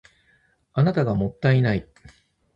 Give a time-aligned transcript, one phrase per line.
[0.73, 1.87] あなたがもったいない